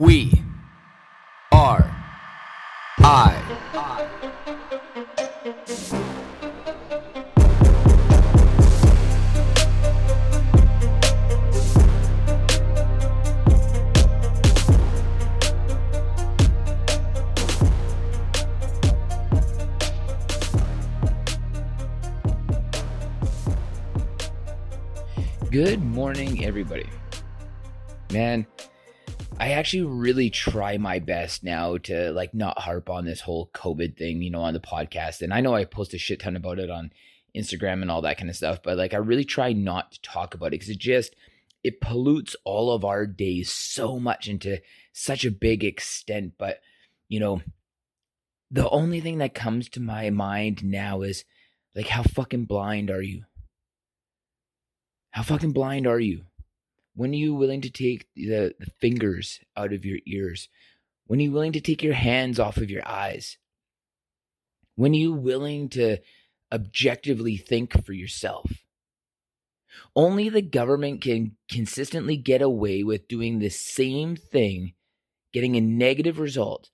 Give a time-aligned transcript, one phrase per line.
[0.00, 0.44] We
[1.50, 1.90] are
[3.00, 3.34] I.
[25.50, 26.88] Good morning, everybody.
[28.12, 28.46] Man,
[29.40, 33.96] I actually really try my best now to like not harp on this whole COVID
[33.96, 35.22] thing, you know, on the podcast.
[35.22, 36.90] And I know I post a shit ton about it on
[37.36, 40.34] Instagram and all that kind of stuff, but like I really try not to talk
[40.34, 41.14] about it because it just
[41.62, 44.58] it pollutes all of our days so much into
[44.92, 46.32] such a big extent.
[46.36, 46.60] But
[47.08, 47.40] you know,
[48.50, 51.24] the only thing that comes to my mind now is
[51.76, 53.22] like how fucking blind are you?
[55.12, 56.24] How fucking blind are you?
[56.98, 60.48] When are you willing to take the, the fingers out of your ears?
[61.06, 63.38] When are you willing to take your hands off of your eyes?
[64.74, 65.98] When are you willing to
[66.52, 68.50] objectively think for yourself?
[69.94, 74.74] Only the government can consistently get away with doing the same thing,
[75.32, 76.70] getting a negative result,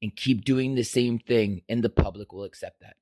[0.00, 2.96] and keep doing the same thing, and the public will accept that.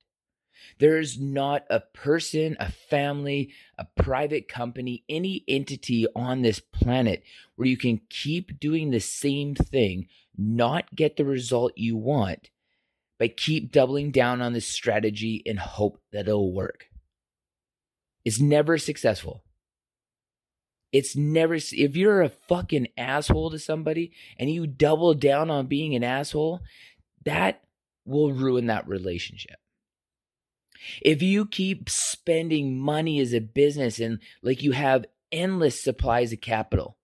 [0.79, 7.23] There's not a person, a family, a private company, any entity on this planet
[7.55, 12.49] where you can keep doing the same thing, not get the result you want,
[13.19, 16.87] but keep doubling down on this strategy and hope that it'll work.
[18.25, 19.43] It's never successful.
[20.91, 25.95] It's never, if you're a fucking asshole to somebody and you double down on being
[25.95, 26.59] an asshole,
[27.23, 27.63] that
[28.05, 29.60] will ruin that relationship.
[31.01, 36.41] If you keep spending money as a business and like you have endless supplies of
[36.41, 36.97] capital,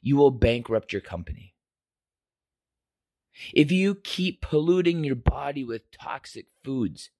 [0.00, 1.54] you will bankrupt your company.
[3.54, 7.10] If you keep polluting your body with toxic foods,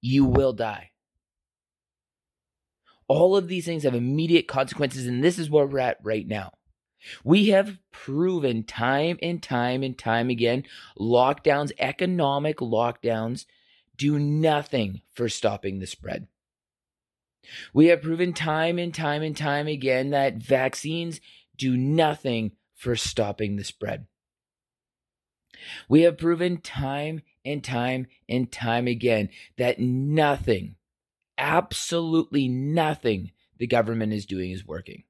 [0.00, 0.90] you will die.
[3.06, 6.52] All of these things have immediate consequences, and this is where we're at right now.
[7.24, 10.64] We have proven time and time and time again
[10.98, 13.44] lockdowns, economic lockdowns,
[14.02, 16.26] do nothing for stopping the spread.
[17.72, 21.20] We have proven time and time and time again that vaccines
[21.56, 24.08] do nothing for stopping the spread.
[25.88, 30.74] We have proven time and time and time again that nothing,
[31.38, 35.04] absolutely nothing the government is doing is working.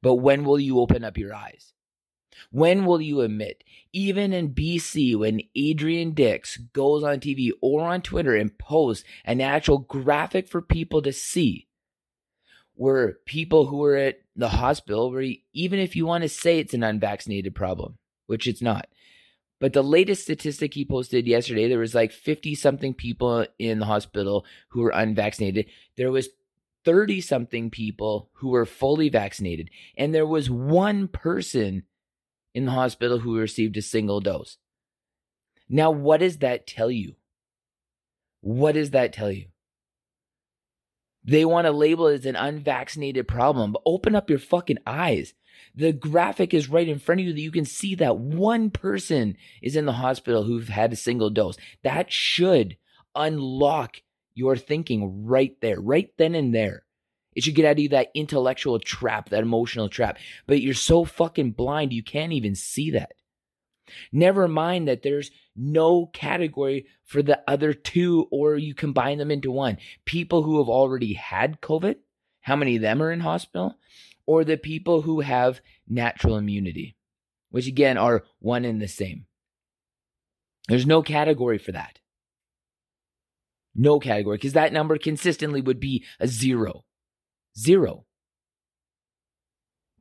[0.00, 1.74] But when will you open up your eyes?
[2.50, 8.02] When will you admit, even in BC, when Adrian Dix goes on TV or on
[8.02, 11.68] Twitter and posts an actual graphic for people to see,
[12.74, 16.74] where people who are at the hospital, where even if you want to say it's
[16.74, 18.88] an unvaccinated problem, which it's not,
[19.60, 23.86] but the latest statistic he posted yesterday, there was like 50 something people in the
[23.86, 25.66] hospital who were unvaccinated.
[25.96, 26.28] There was
[26.84, 29.70] 30 something people who were fully vaccinated.
[29.96, 31.82] And there was one person
[32.58, 34.58] in the hospital who received a single dose.
[35.68, 37.14] Now, what does that tell you?
[38.40, 39.46] What does that tell you?
[41.22, 45.34] They want to label it as an unvaccinated problem, but open up your fucking eyes.
[45.74, 49.36] The graphic is right in front of you that you can see that one person
[49.62, 51.56] is in the hospital who've had a single dose.
[51.84, 52.76] That should
[53.14, 54.02] unlock
[54.34, 56.84] your thinking right there, right then and there.
[57.38, 60.18] It should get out of you that intellectual trap, that emotional trap.
[60.48, 63.12] But you're so fucking blind, you can't even see that.
[64.10, 69.52] Never mind that there's no category for the other two, or you combine them into
[69.52, 69.78] one.
[70.04, 71.94] People who have already had COVID,
[72.40, 73.76] how many of them are in hospital?
[74.26, 76.96] Or the people who have natural immunity,
[77.50, 79.26] which again are one and the same.
[80.66, 82.00] There's no category for that.
[83.76, 86.84] No category, because that number consistently would be a zero.
[87.58, 88.04] Zero.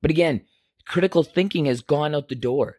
[0.01, 0.45] But again,
[0.85, 2.78] critical thinking has gone out the door.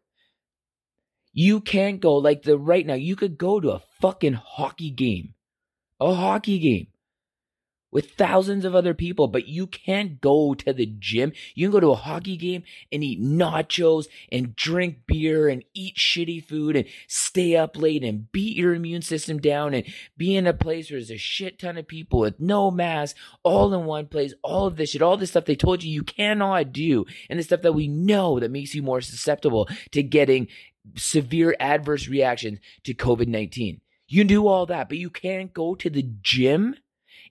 [1.32, 5.34] You can't go like the right now, you could go to a fucking hockey game.
[6.00, 6.88] A hockey game
[7.90, 11.32] with thousands of other people, but you can't go to the gym.
[11.54, 15.96] You can go to a hockey game and eat nachos and drink beer and eat
[15.96, 19.86] shitty food and stay up late and beat your immune system down and
[20.16, 23.72] be in a place where there's a shit ton of people with no mask, all
[23.72, 26.72] in one place, all of this shit, all this stuff they told you you cannot
[26.72, 30.48] do, and the stuff that we know that makes you more susceptible to getting
[30.96, 33.80] severe adverse reactions to COVID 19.
[34.06, 36.76] You do all that, but you can't go to the gym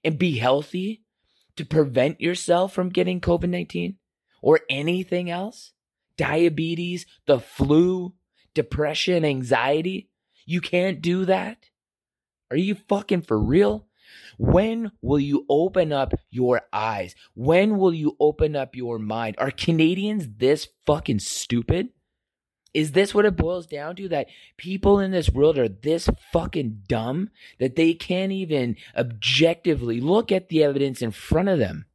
[0.07, 1.03] and be healthy
[1.57, 3.97] to prevent yourself from getting COVID 19
[4.41, 5.73] or anything else?
[6.17, 8.13] diabetes, the flu,
[8.53, 10.09] depression, anxiety?
[10.45, 11.69] You can't do that?
[12.51, 13.87] Are you fucking for real?
[14.37, 17.13] When will you open up your eyes?
[17.35, 19.35] When will you open up your mind?
[19.37, 21.89] Are Canadians this fucking stupid?
[22.73, 24.09] Is this what it boils down to?
[24.09, 24.27] That
[24.57, 27.29] people in this world are this fucking dumb
[27.59, 31.85] that they can't even objectively look at the evidence in front of them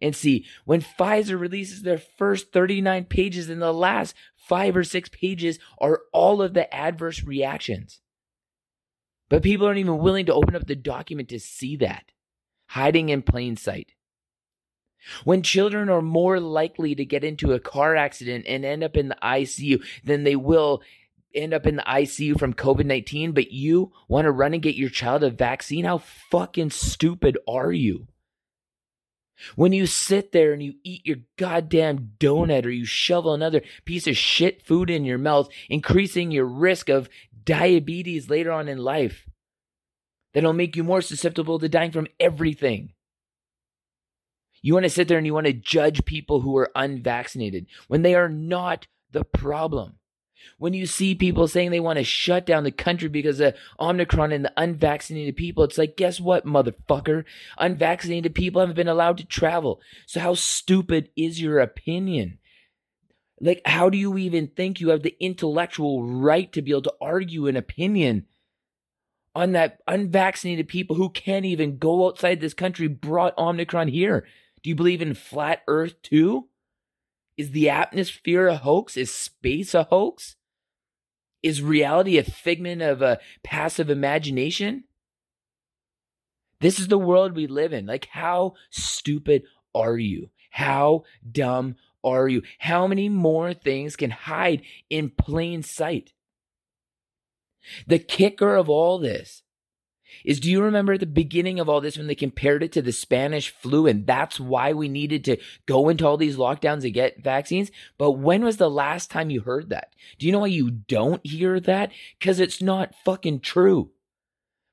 [0.00, 5.08] and see when Pfizer releases their first 39 pages and the last five or six
[5.08, 8.00] pages are all of the adverse reactions.
[9.28, 12.12] But people aren't even willing to open up the document to see that,
[12.66, 13.92] hiding in plain sight.
[15.24, 19.08] When children are more likely to get into a car accident and end up in
[19.08, 20.82] the ICU than they will
[21.34, 24.74] end up in the ICU from COVID 19, but you want to run and get
[24.74, 25.84] your child a vaccine?
[25.84, 28.06] How fucking stupid are you?
[29.56, 34.06] When you sit there and you eat your goddamn donut or you shovel another piece
[34.06, 37.08] of shit food in your mouth, increasing your risk of
[37.44, 39.26] diabetes later on in life,
[40.32, 42.92] that'll make you more susceptible to dying from everything.
[44.62, 48.02] You want to sit there and you want to judge people who are unvaccinated when
[48.02, 49.96] they are not the problem.
[50.58, 54.32] When you see people saying they want to shut down the country because of Omicron
[54.32, 57.24] and the unvaccinated people, it's like, guess what, motherfucker?
[57.58, 59.80] Unvaccinated people haven't been allowed to travel.
[60.06, 62.38] So, how stupid is your opinion?
[63.40, 66.94] Like, how do you even think you have the intellectual right to be able to
[67.00, 68.26] argue an opinion
[69.34, 74.26] on that unvaccinated people who can't even go outside this country brought Omicron here?
[74.62, 76.48] Do you believe in flat earth too?
[77.36, 78.96] Is the atmosphere a hoax?
[78.96, 80.36] Is space a hoax?
[81.42, 84.84] Is reality a figment of a passive imagination?
[86.60, 87.86] This is the world we live in.
[87.86, 89.42] Like, how stupid
[89.74, 90.30] are you?
[90.50, 92.42] How dumb are you?
[92.58, 96.12] How many more things can hide in plain sight?
[97.86, 99.41] The kicker of all this
[100.24, 102.82] is do you remember at the beginning of all this when they compared it to
[102.82, 105.36] the Spanish flu and that's why we needed to
[105.66, 107.70] go into all these lockdowns to get vaccines?
[107.98, 109.94] But when was the last time you heard that?
[110.18, 111.92] Do you know why you don't hear that?
[112.18, 113.90] Because it's not fucking true.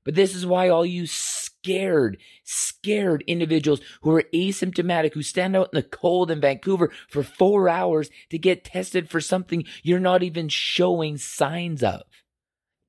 [0.06, 5.70] But this is why all you scared, scared individuals who are asymptomatic, who stand out
[5.74, 10.24] in the cold in Vancouver for four hours to get tested for something you're not
[10.24, 12.02] even showing signs of.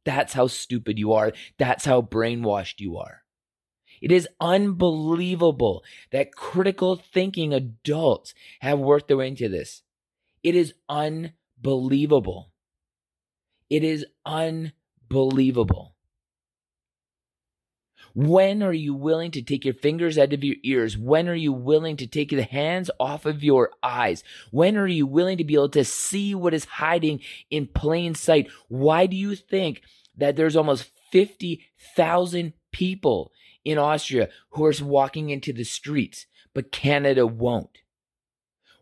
[0.04, 1.32] That's how stupid you are.
[1.58, 3.22] That's how brainwashed you are.
[4.00, 9.82] It is unbelievable that critical thinking adults have worked their way into this.
[10.42, 12.50] It is unbelievable.
[13.68, 15.94] It is unbelievable.
[18.14, 20.98] When are you willing to take your fingers out of your ears?
[20.98, 24.24] When are you willing to take the hands off of your eyes?
[24.50, 27.20] When are you willing to be able to see what is hiding
[27.50, 28.50] in plain sight?
[28.68, 29.82] Why do you think
[30.16, 33.32] that there's almost 50,000 people
[33.64, 37.78] in Austria who are walking into the streets, but Canada won't?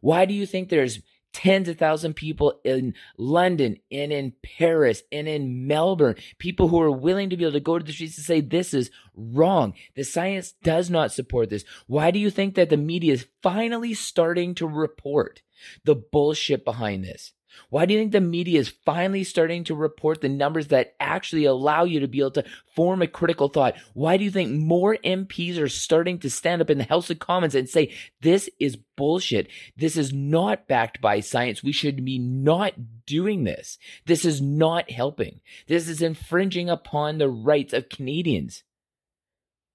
[0.01, 1.01] Why do you think there's
[1.39, 6.81] tens of thousands of people in London and in Paris and in Melbourne, people who
[6.81, 9.75] are willing to be able to go to the streets and say, this is wrong.
[9.95, 11.65] The science does not support this.
[11.87, 15.43] Why do you think that the media is finally starting to report
[15.85, 17.33] the bullshit behind this?
[17.71, 21.45] Why do you think the media is finally starting to report the numbers that actually
[21.45, 22.45] allow you to be able to
[22.75, 23.77] form a critical thought?
[23.95, 27.19] Why do you think more MPs are starting to stand up in the House of
[27.19, 29.49] Commons and say, this is bullshit.
[29.77, 31.63] This is not backed by science.
[31.63, 32.75] We should be not
[33.07, 33.79] doing this.
[34.07, 35.41] This is not helping.
[35.67, 38.65] This is infringing upon the rights of Canadians.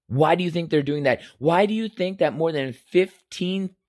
[0.06, 1.22] Why do you think they're doing that?
[1.38, 2.74] Why do you think that more than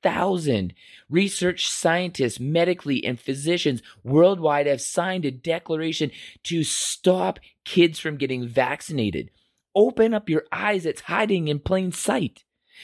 [0.05, 0.75] 15,000
[1.09, 6.11] research scientists, medically, and physicians worldwide have signed a declaration
[6.43, 9.31] to stop kids from getting vaccinated?
[9.73, 12.43] Open up your eyes, it's hiding in plain sight.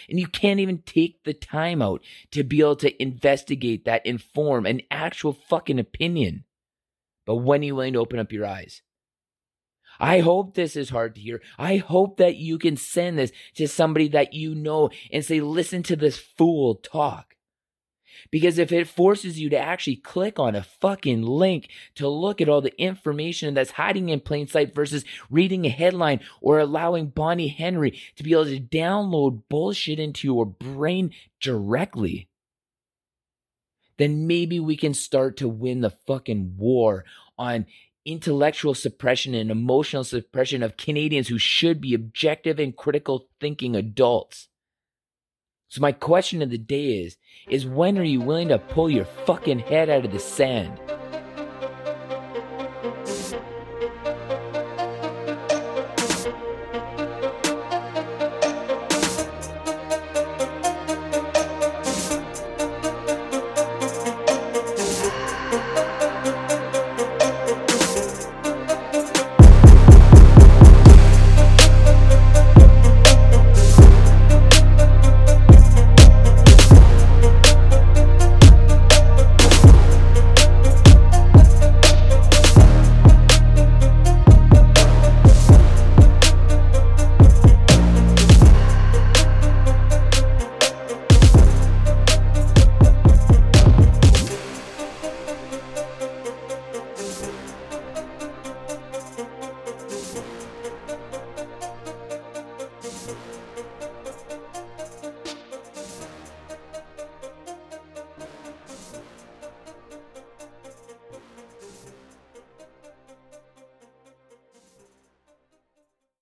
[0.10, 2.02] And you can't even take the time out
[2.32, 6.46] to be able to investigate that, inform an actual fucking opinion.
[7.28, 8.82] But when are you willing to open up your eyes?
[10.02, 11.42] I hope this is hard to hear.
[11.60, 15.84] I hope that you can send this to somebody that you know and say, listen
[15.84, 17.36] to this fool talk.
[18.32, 22.50] Because if it forces you to actually click on a fucking link to look at
[22.50, 27.50] all the information that's hiding in plain sight versus reading a headline or allowing Bonnie
[27.50, 32.28] Henry to be able to download bullshit into your brain directly,
[33.98, 37.06] then maybe we can start to win the fucking war
[37.38, 37.68] on
[38.06, 44.48] intellectual suppression and emotional suppression of Canadians who should be objective and critical thinking adults.
[45.70, 47.18] So my question of the day is
[47.48, 50.80] is when are you willing to pull your fucking head out of the sand